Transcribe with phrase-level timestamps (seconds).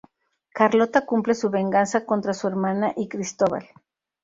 [0.51, 3.67] Carlota cumple su venganza contra su hermana y Cristóbal.